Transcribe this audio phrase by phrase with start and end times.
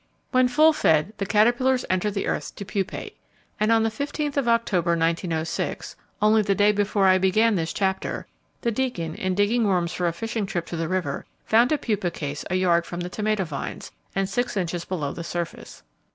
[0.31, 3.17] When full fed the caterpillars enter the earth to pupate,
[3.59, 8.25] and on the fifteenth of October, 1906, only the day before I began this chapter,
[8.61, 12.09] the Deacon, in digging worms for a fishing trip to the river, found a pupa
[12.09, 15.83] case a yard from the tomato vines, and six inches below the surface.